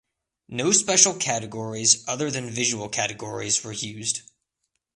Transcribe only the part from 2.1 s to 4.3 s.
than visual categories were used.